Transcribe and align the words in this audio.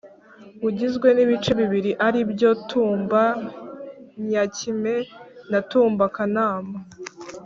Ugizwe 0.67 1.07
n’ibice 1.15 1.51
bibiri 1.59 1.91
Ari 2.07 2.21
byo 2.31 2.51
Tumba 2.69 3.23
Nyakime 4.29 4.95
na 5.51 5.59
Tumba 5.69 6.03
Kanama 6.15 6.77